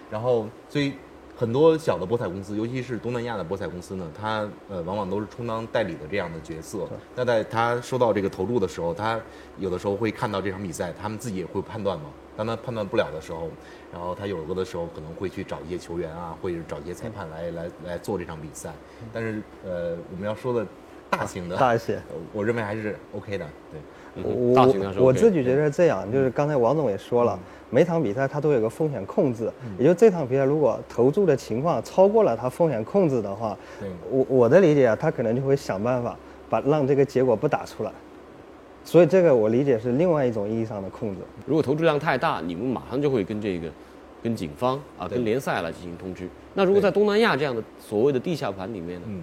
[0.09, 0.93] 然后所以
[1.37, 6.87] 很多小的博彩公司，尤其是东南亚的博彩公司呢，它呃往往都是充当代理的这样的角色。
[7.17, 9.21] 那在他收到这个投注的时候，他
[9.59, 12.05] 有的时候会看到这场比赛，他们自己也会判断嘛。
[12.37, 13.49] 当他判断不了的时候，
[13.93, 18.73] 然后他有的时候可能会去找一些球员啊，或者找一些裁判来来来做这场比赛。
[19.13, 20.67] 但是呃，我们要说的
[21.11, 21.95] 大型的，大一些。
[21.95, 23.47] 呃我认为还是 OK 的。
[23.71, 23.81] 对。
[24.17, 27.37] 嗯大型的 OK 我我自己觉得是这样，就是刚才王总也说了，
[27.69, 33.57] 每场比赛他都有个风险控制，也就这场比赛如果投注的情况超过了他风险控制的话，
[34.09, 36.17] 我我的理解啊，他可能就会想办法
[36.49, 37.91] 把让这个结果不打出来，
[38.85, 41.21] 所以这个我理解是另外一种意义上的控制。
[41.47, 43.69] 如果投注量太大，你们马上就会跟这个，
[44.23, 46.29] 跟警方啊，跟联赛来进行通知。
[46.55, 49.23] 那如果在东南亚这样的所谓的地下盘里面呢，嗯。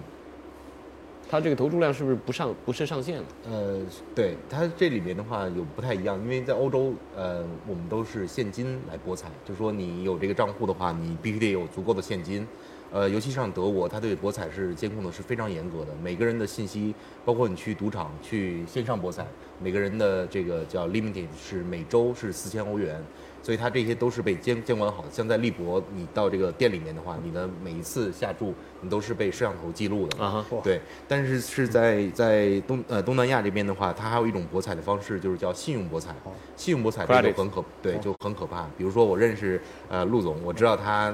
[1.30, 3.24] 它这个投注量是不是不上不设上限了？
[3.50, 3.80] 呃，
[4.14, 12.46] 对，它这里面的话有不太一样，因为在欧洲，呃，我们都是现金来博彩，就说你有这个账户的话，你必须得有足够的现金。
[12.92, 19.26] 呃，尤其像德国，它对博彩是监控的是非常严格的，每个人的信息，包括你去赌场、去线上博彩，
[19.58, 23.02] 每个人的这个叫 limited 是每周是四千欧元，
[23.42, 25.08] 所以它这些都是被监监管好的。
[25.10, 28.52] 像在利博，你到这个店里面的话，你的每一次下注，
[28.82, 30.22] 你都是被摄像头记录的。
[30.22, 30.78] 啊哈，对，
[31.08, 36.14] 但是是在在东呃东南亚这边的话，它还有一种博彩的方式，就是叫信用博彩。
[36.56, 38.68] 信用博彩这就很可对，就很可怕。
[38.76, 41.12] 比如说我认识呃陆总，我知道他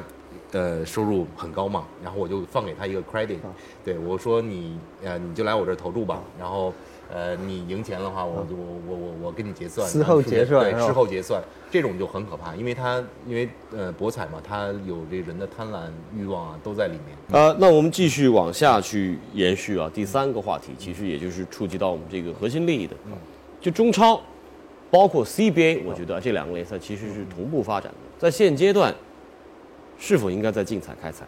[0.52, 3.38] 呃收入很高嘛，然后我就放给他一个 credit，
[3.84, 6.72] 对我说你呃你就来我这儿投注吧，然后。
[7.10, 15.84] 呃，你赢钱的话，我就我我我我跟你结算，事后结算对，事后结算，这种就很可怕，因为他因为呃博彩嘛，他有这人的贪婪
[16.14, 17.16] 欲望啊都在里面。
[17.30, 22.94] 呃，那我们继续往下去延续啊，第三个话题其实也就是触及到我们这个核心利益的，
[23.58, 24.20] 就中超，
[24.90, 28.94] 包括 CBA，我觉得这两个联赛其实是同步发展的，在现阶段，
[29.98, 31.26] 是否应该在竞彩开采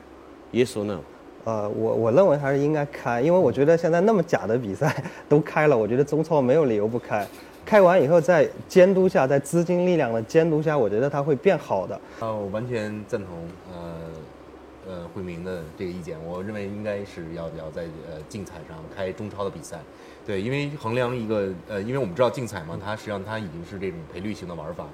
[0.52, 1.00] ？Yes or no？
[1.44, 4.94] 呃，我我认为还是应该开，因为我觉得现在那么假的比赛
[5.28, 7.26] 都开了，我觉得中超没有理由不开。
[7.64, 11.94] 开完以后，在监督下，在资金力量的监督下，我觉得它会变好的。
[12.18, 13.28] 啊，我完全赞同
[13.72, 13.94] 呃
[14.88, 16.16] 呃惠明的这个意见。
[16.26, 19.78] 我认为应该是要要在呃竞彩上开中超的比赛，
[20.26, 24.87] 对，因为衡量一个呃，因为我们知道竞彩嘛，它实际上它已经是这种赔率型的玩法，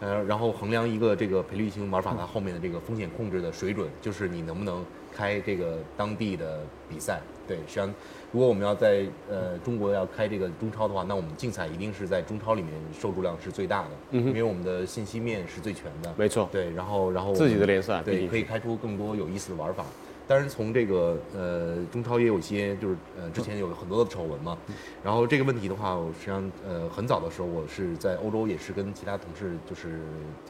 [0.00, 7.20] 呃，然后衡量一个这个赔率型玩法它后面的这个风险控制的水准，就是你能不能开这个当地的比赛。
[7.46, 7.92] 对，实际上
[8.30, 16.14] 如果我们要在呃中国要开这个中超的话，那我们竞彩一定是在中超里面受注量是最大的，因为我们的信息面是最全的。
[16.16, 19.84] 没错对，然后然后自己的联赛对可以开出更多有意思的玩法。
[20.28, 24.58] 当然，从这个呃中超也有一些就是呃之前有很多的丑闻嘛，
[25.02, 30.00] 然后这个问题的话，我实际上呃很早的时候我是在欧洲也是跟其他同事就是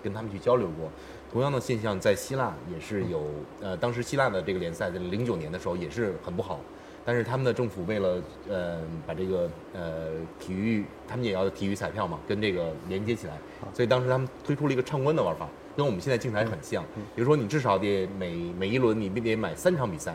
[0.02, 0.90] 跟他们去交流过，
[1.32, 3.24] 同样的现象在希腊也是有，
[3.60, 6.58] 呃当时希腊的这个联赛在零九年的时候也是很不好。
[7.04, 13.38] 但是他们的政府为了呃把这个呃体育，他们也要体育彩票嘛，跟这个连接起来，
[13.72, 16.82] 所以当时他们推出了一个畅观的玩法，跟我们现在竞彩很像。
[17.14, 20.12] 比如说你至少得每每一轮你必得买三场比赛，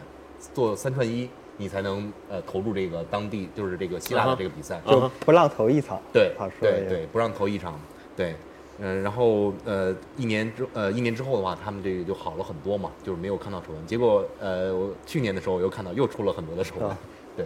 [0.54, 4.76] 做三串一，你才能呃投入这个当地就是这个希腊的这个比赛。
[4.80, 6.02] 啊就不让投一场。
[6.12, 7.80] 对对对，不让投一场，
[8.14, 8.36] 对，
[8.80, 13.88] 嗯、然后呃一年之呃一年之后的话，他们这个就好了很多嘛，就是没有看到丑闻。
[13.88, 16.98] 结果呃我去年的时候我又看到又出了很多的丑闻啊，
[17.38, 17.46] 对，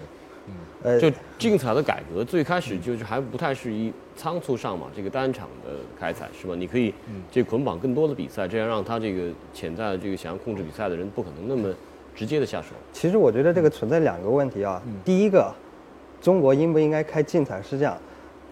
[0.83, 6.53] 呃，就竞彩的改革，最开始就是还不太是一仓促上嘛，这个单场的开采是吧？
[6.55, 6.93] 你可以
[7.31, 11.73] 这捆绑更多的比赛，这样让他这个潜在的这个想要控制比赛的人不可能那么
[12.15, 12.69] 直接的下手。
[12.93, 14.81] 其实我觉得这个存在两个问题啊。
[15.03, 15.53] 第一个，
[16.21, 17.97] 中国应不应该开竞彩是这样，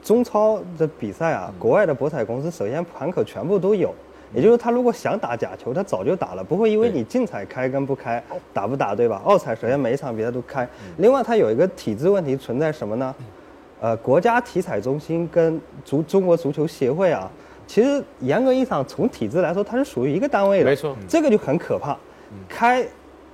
[0.04, 3.94] 中超的比赛啊，国外的博彩公司首先盘口全部都有，
[4.36, 8.22] 也就是他如果想打假球，他早就打了，不会因为你竞彩开跟不开
[8.54, 9.22] 打不打，对吧？
[9.24, 10.68] 澳彩首先每一场比赛都开，
[10.98, 13.16] 另外它有一个体制问题存在什么呢？
[13.80, 17.30] 呃，国家体彩中心跟足中国足球协会啊，
[17.68, 21.96] 其实严格意义上从体制来说，它是属于一个单位的，没错这个就很可怕。
[22.50, 22.86] 开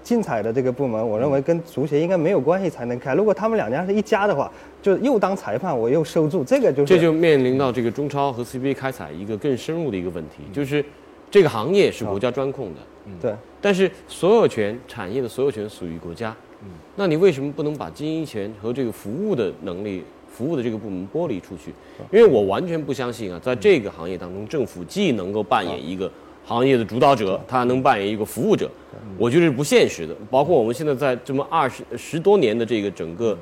[0.03, 3.13] 竞彩的这个部门，我认为跟足协应该没有关系才能开。
[3.13, 10.83] 如果他们两家是一家的话，就又当裁判，我又收注，这个就是这就面临到这个中超和 CBA 开采一个更深入的一个问题，就是
[11.29, 12.81] 这个行业是国家专控的，
[13.21, 13.33] 对。
[13.61, 16.35] 但是所有权产业的所有权属于国家。
[16.63, 16.69] 嗯。
[16.95, 21.71] 那你为什么不能把经营权和这个服务的能力、服务的这个部门剥离出去？
[22.11, 26.11] 因为我完全不相信啊，在这个行业当中，政府既能够扮演一个
[26.43, 28.69] 行业的主导者，他还能扮演一个服务者，
[29.17, 30.15] 我觉得是不现实的。
[30.29, 33.37] 包括我们现在在这么二十十多年的这个整个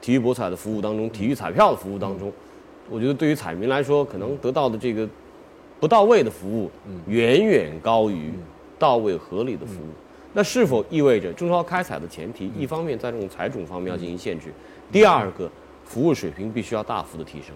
[0.00, 2.32] 体育博彩的服务当中，体育彩票的服务当中，
[2.90, 5.08] 我觉得对于彩民来说，可能得到的这个
[5.80, 6.70] 不到位的服务，
[7.06, 8.32] 远远高于
[8.78, 9.88] 到位合理的服务。
[10.34, 14.46] 那是否意味着中超开采的前提，一方面在这种财种方面要进行限制，
[14.90, 15.50] 第二个
[15.84, 17.54] 服务水平必须要大幅的提升？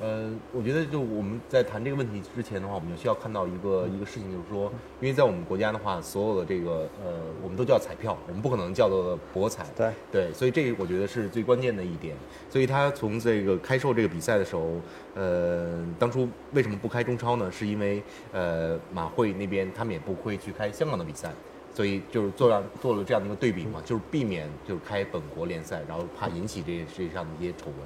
[0.00, 9.64] 呃，我觉得就我们在谈这个问题之前的话，我们就需要看到一个一个事情，就是说，因为在我们国家的话，所有的这个呃，我们都叫彩票，我们不可能叫做博彩。
[9.76, 12.14] 对对，所以这个我觉得是最关键的一点。
[12.50, 14.72] 所以他从这个开售这个比赛的时候，
[15.14, 17.50] 呃，当初为什么不开中超呢？
[17.50, 21.32] 是因为呃，马会那边他们也不会去开香港的比赛。
[21.74, 27.76] 所以就是做让做了这样的一个对比嘛，就是避免就是开本国联赛，然后怕引起这这上的一些丑闻，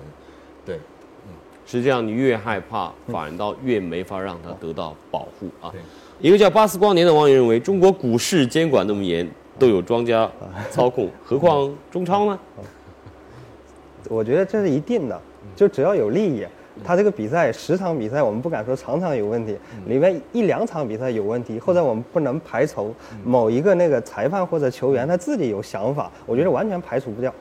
[0.65, 0.79] 对，
[1.67, 5.73] 实际上，你越害怕，反倒越没法让它得到保护啊。
[6.19, 9.29] 一个叫巴斯光年的网友认为，中国股市监管那么严，
[9.59, 10.29] 都有庄家
[10.71, 12.39] 操控，何况中超呢？
[14.11, 15.21] 我觉得这是一定的，
[15.55, 16.45] 就只要有利益，
[16.85, 19.57] 他这个比赛十场比赛，我们不敢说场场有问题，
[19.87, 22.93] 里面一两场比赛有问题，或者我们不能排除
[23.25, 27.33] 某一个那个裁判或者球员他自己有想法，我觉得完全排除不掉。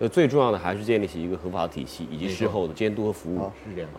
[0.00, 3.38] 呃，最重要的还是建立起一个合法的体系，以及事后的监督和服务。
[3.68, 3.90] 是这样。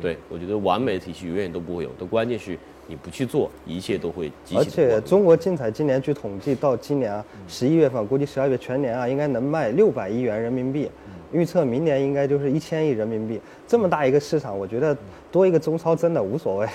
[0.00, 10.90] 对，我觉得完美的体系永远都不会有，但关键是你不去做，一切都会极其而且中国竞彩今年据统计到今年啊，十一月份估计十二月全年啊，应该能卖六百亿元人民币。
[11.32, 14.96] 预测明年应该就是一千亿人民币，这么大一个市场，我觉得
[15.30, 16.66] 多一个中超真的无所谓。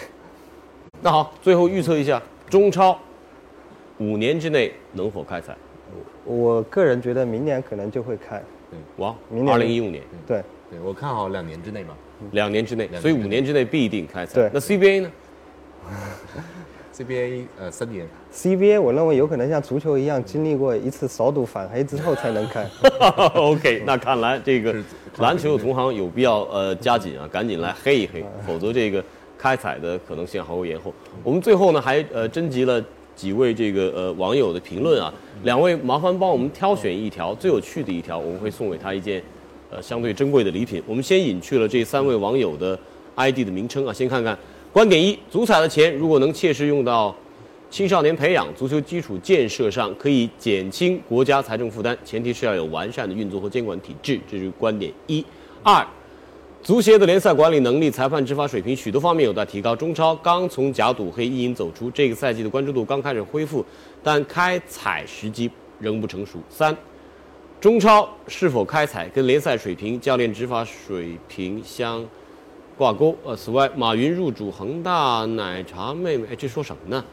[1.02, 2.98] 那好，最后预测一下中超
[3.98, 5.56] 五年之内能否开采？
[6.24, 8.42] 我个人觉得明年可能就会开，
[8.98, 10.80] 哇，明年二零一五年，对，对。
[10.80, 11.96] 我看好两年之内嘛。
[12.32, 14.36] 两年之内，所以五年之内必定开采。
[14.36, 14.50] 对。
[14.54, 15.12] 那 CBA 呢？
[16.98, 22.66] CBA 呃三年，CBA 我认为有可能像足球一样，经历过一次扫赌反黑之后才能开。
[23.36, 24.74] OK，那看来这个
[25.18, 29.04] 篮球的同行有必要呃加紧啊，赶紧来黑一黑，否则这个
[29.38, 30.94] 开采的可能性还会延后。
[31.22, 32.82] 我们最后呢还呃征集了
[33.14, 39.22] 几位这个呃网友的评论啊，两位麻烦帮我们挑选一条最有趣的一条，我们会送给他一件
[39.70, 40.82] 呃相对珍贵的礼品。
[40.88, 42.78] 我们先隐去了这三位网友的
[43.16, 44.38] ID 的名称啊，先看看
[44.72, 47.16] 观点一：足彩的钱如果能切实用到
[47.70, 55.24] 青少年培养、足球基础建设上，可以减轻国家财政负担，前提是要有完善的运作和监管体制，这是观点一。
[55.62, 55.86] 二，
[56.66, 59.76] 足协的联赛管理能力、裁判执法水平许多方面有待提高。
[59.76, 63.64] 中超刚从假赌黑阴影走出，这个赛季的关注度刚开始恢复，
[64.02, 65.48] 但开采时机
[65.80, 66.40] 仍不成熟。
[66.50, 66.76] 三，
[67.62, 72.04] 中超是否开采跟联赛水平、教练执法水平相
[72.76, 73.16] 挂钩。
[73.24, 77.06] 呃，此外，马云入主恒大，奶茶妹妹，哎，这说什么呢？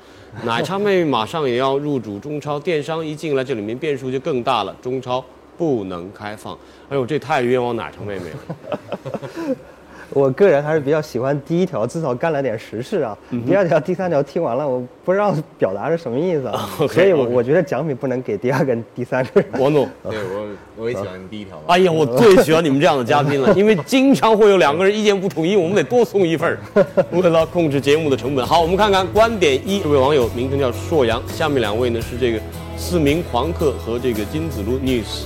[0.47, 4.75] 奶茶妹妹马上也要入主中超，电商一进来，这里面变数就更大了。
[4.81, 5.23] 中超
[5.62, 9.57] 不能开放，哎呦，这太冤枉奶茶妹妹了。
[10.11, 13.16] 我个人还是比较喜欢第一条，至少干了点实事啊。
[13.46, 16.68] 第二条、第三条听完了，我不知道表达是什么意思啊。
[16.90, 19.48] 所以我我觉得奖品不能给第二跟第三个人。
[19.61, 21.62] 王总， 对我我也喜欢第一条嘛。
[21.68, 28.44] 哎呀，我最喜欢你们这样的嘉宾了，因为经常会有两个人意见不统一，我们得多送一份儿，为了控制节目的成本。
[28.44, 32.40] 好，我们看看观点一，这位网友名称叫硕阳，下面两位呢是这个
[32.77, 35.25] 四名狂客和这个金子路 news。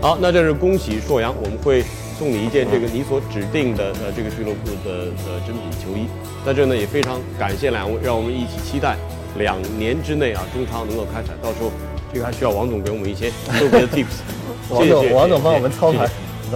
[0.00, 1.84] 好，那这是恭喜硕阳，我们会
[2.18, 6.06] 送你一件这个你所指定的呃这个俱乐部的呃真品球衣。
[6.44, 8.96] 在这呢也非常感谢两位，让我们一起期待
[9.36, 11.70] 两年之内啊中超能够开采，到时候
[12.12, 14.24] 这个还需要王总给我们一些特别的 tips。
[14.70, 16.08] 王 谢谢总，王总帮我们操盘，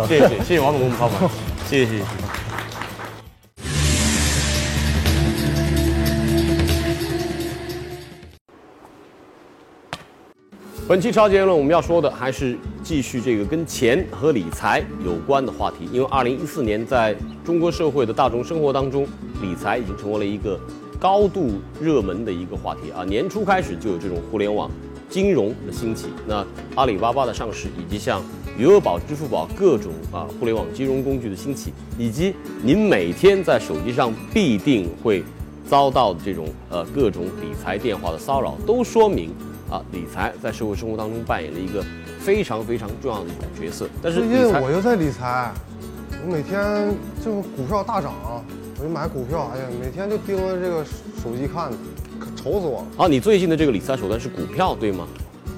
[0.08, 1.28] 谢谢谢谢王总给我们操盘，
[1.68, 2.43] 谢谢谢谢。
[10.86, 19.08] 本期超级言论我们要说的还是继续这个跟钱和理财有关的话题，因为二零一四年在中国社会的大众生活当中，
[19.40, 20.60] 理财已经成为了一个
[21.00, 23.02] 高度热门的一个话题啊。
[23.02, 24.70] 年初开始就有这种互联网
[25.08, 28.22] 金融的兴起，那阿里巴巴的上市，以及像
[28.58, 35.24] 余额宝、支付宝各种啊互联网金融工具的兴起，以及您每天在手机上必定会
[35.66, 39.30] 遭到的这种呃各种理财电话的骚扰，都说明
[39.70, 41.84] 啊理财在社会生活当中扮演了一个
[42.20, 43.88] 非常非常重要的一种角色。
[44.02, 45.52] 但是最近我又在理财，
[46.24, 48.12] 我每天就股票大涨，
[48.78, 50.84] 我就买股票，哎呀，每天就盯着这个
[51.22, 51.70] 手机看，
[52.18, 53.04] 可愁死我了。
[53.04, 55.06] 啊，你最近的这个理财手段是股票对吗？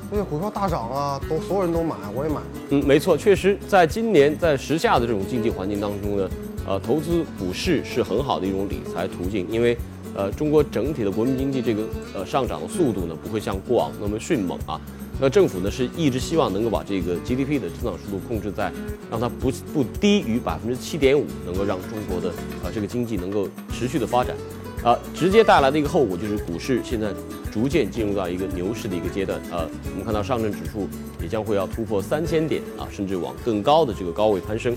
[0.09, 2.41] 这些股票大涨啊，都所有人都买，我也买。
[2.71, 6.31] 嗯，没错，确实，在今年在时下的这种经济环境当中呢，
[6.65, 9.77] 呃，投资股市是很好的一种理财途径，因为
[10.17, 11.83] 呃，中国整体的国民经济这个
[12.15, 14.81] 呃上涨的速度呢，不会像过往那么迅猛啊。
[15.21, 18.73] 那政府呢是一直希望能够把这个 GDP 的增长速度控制在
[19.11, 24.35] 让它不不低于百分之七点五，能够让中国的呃这个经济能够持续的发展。
[24.83, 27.13] 啊，直接带来的一个后果就是股市现在
[27.51, 29.41] 逐渐进入到一个牛市的一个阶段。
[29.51, 30.87] 呃，我们看到上证指数
[31.21, 34.77] 也将会要突破三千点啊，甚至往更高的这个高位攀升。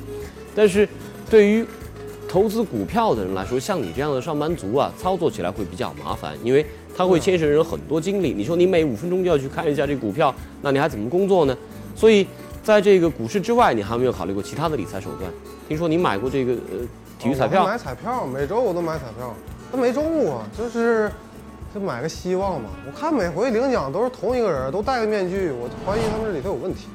[0.55, 0.87] 但是，
[1.29, 1.63] 对于
[2.29, 6.63] 投资股票的人来说，像你这样的上班族啊，操作起来会比较麻烦，因为
[6.95, 8.31] 它会牵涉人很多精力。
[8.37, 11.57] 你说你每五分钟就要去看一下这股票，那你还怎么工作呢？
[11.95, 12.27] 所以，
[12.63, 15.29] 在这个股市之外，你还没有考虑过其他的理财手段。
[15.67, 16.85] 听说你买过这个呃
[17.17, 19.33] 体育彩票哦买彩票，每周我都买彩票，
[19.71, 21.11] 但没中过，就是
[21.73, 22.69] 就买个希望嘛。
[22.85, 26.87] 我看每回领奖都是同一个人，都戴个面具，我怀疑他们这里头有问题。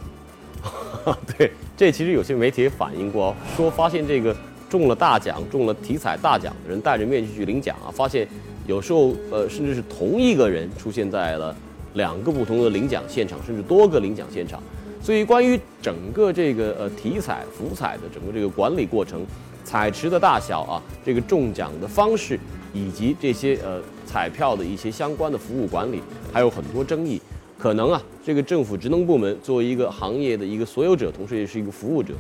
[1.37, 4.35] 对，这其实有些媒体也反映过哦，说发现这个
[4.69, 8.27] 中了大奖、中了体彩大奖的人戴着面具去领奖啊，发现
[8.67, 11.55] 有时候呃甚至是同一个人出现在了
[11.95, 14.63] 两个不同的领奖现场，甚至多个领奖现场。
[15.01, 19.25] 所以关于整个这个呃体彩、福彩的整个这个管理过程、
[19.63, 22.41] 彩池的大小啊，这个中奖的方式，
[22.73, 26.01] 以及这些呃彩票的一些相关的服务管理，
[26.33, 27.21] 还有很多争议。
[27.59, 32.15] 可能啊，这个政府职能部门作为一个行业的一个所有者，同时也是一个服务者，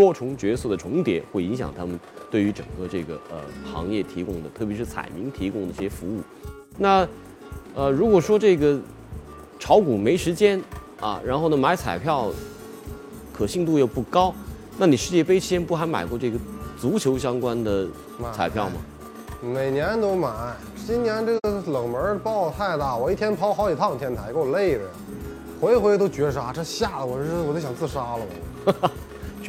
[0.00, 3.36] 多重角色的重叠，会影响他们对于整个这个呃
[3.70, 6.20] 行业提供的，特别是彩民提供的一些服务。
[6.78, 7.06] 那
[7.74, 8.80] 呃，如果说这个
[9.58, 10.58] 炒股没时间
[11.02, 12.30] 啊，然后呢买彩票
[13.30, 14.34] 可信度又不高，
[14.78, 16.38] 那你世界杯期间不还买过这个
[16.78, 17.86] 足球相关的
[18.32, 18.76] 彩票吗？
[19.42, 20.30] 每年都买，
[20.86, 24.84] 今年这个冷门报太大，我一天跑好几趟天台，给我累的，
[25.60, 28.20] 回回都绝杀，这吓得我是我都想自杀了
[28.64, 28.90] 我。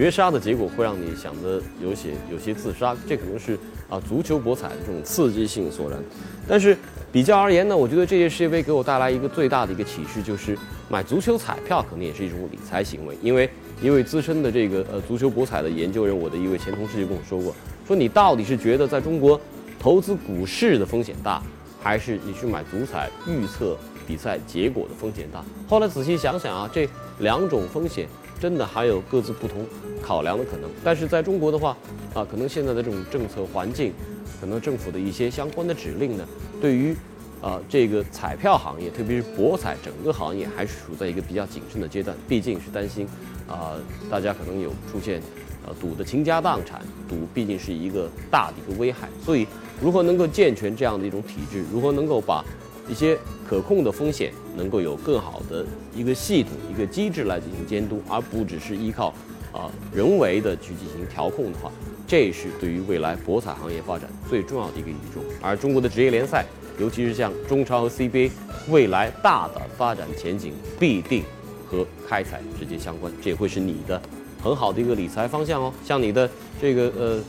[0.01, 3.55] 绝杀的结果会让你想的有些有些自杀，这可能是
[3.87, 5.99] 啊足球博彩的这种刺激性所然。
[6.47, 6.75] 但是
[7.11, 10.57] 比较而言呢，我觉得这届世界杯给我带来一个最大的一个启示，就是
[10.89, 13.15] 买足球彩票可能也是一种理财行为。
[13.21, 13.47] 因为
[13.79, 17.53] 一位资深的这个呃足球博彩的研究人，我的一位前同事就跟我说过，
[17.85, 19.39] 说你到底是觉得在中国
[19.79, 21.39] 投资股市的风险大，
[21.79, 23.77] 还是你去买足彩预测
[24.07, 25.45] 比赛结果的风险大？
[25.69, 26.89] 后来仔细想想啊，这
[27.19, 28.07] 两种风险。
[28.41, 29.63] 真的还有各自不同
[30.01, 31.77] 考量的可能，但是在中国的话，
[32.15, 33.93] 啊，可能现在的这种政策环境，
[34.39, 36.27] 可能政府的一些相关的指令呢，
[36.59, 36.95] 对于
[37.39, 43.07] 啊这个彩票行业，特别是博彩整个行业，还是处在一个比较谨慎的阶段，毕竟是担心
[43.47, 43.77] 啊
[44.09, 45.21] 大家可能有出现
[45.67, 49.45] 呃赌的倾家荡产，赌毕竟是一个大的一个危害，所以
[49.79, 52.43] 如何能够健全这样的一种体制，如何能够把
[52.91, 53.17] 一些
[53.47, 55.65] 可控的风险能够有更好的
[55.95, 59.13] 一个系统、一个机制来进行监督，而不只是依靠
[59.53, 61.71] 啊人为的去进行调控的话，
[62.05, 65.23] 这是对于未来博彩行业发展最重要的一个倚重。
[65.41, 66.45] 而中国的职业联赛，
[66.77, 68.29] 尤其是像中超和 CBA，
[68.67, 71.23] 未来大的发展前景必定
[71.65, 74.01] 和开采直接相关，这也会是你的
[74.43, 75.73] 很好的一个理财方向哦。
[75.85, 76.29] 像你的
[76.61, 77.19] 这个呃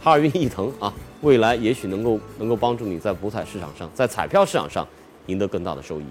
[0.00, 0.90] 哈尔滨毅腾啊，
[1.20, 4.88] 未来也许能够能够帮助你在博彩市场上，在彩票市场上。
[5.30, 6.04] 赢得更大的收益。